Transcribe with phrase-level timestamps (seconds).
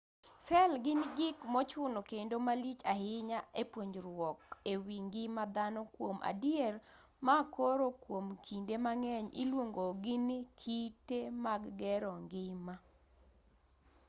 [0.45, 4.37] sel gin gik mochuno kendo malich ahinya e puonjruok
[4.71, 6.73] ewi ngima dhano kuom adier
[7.25, 12.75] ma koro kuom kinde mang'eny iluongo gi ni kite mag gero ngima